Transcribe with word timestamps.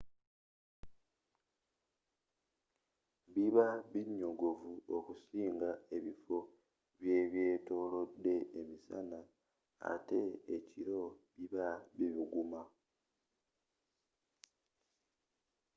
biba 3.33 3.67
binyogovu 3.91 4.71
okusinga 4.97 5.69
ebifo 5.97 6.37
bye'byetolode 6.99 8.35
emisana 8.59 9.19
ate 9.91 10.21
ekiro 10.55 11.03
biba 11.35 11.67
bibuguma 11.97 12.61